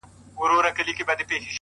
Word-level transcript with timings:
قرآن!! 0.35 0.57
انجیل!! 0.65 0.73
تلمود!! 0.75 0.97
گیتا 0.97 1.03
به 1.07 1.13
په 1.17 1.23
قسم 1.25 1.33
نيسې!! 1.37 1.49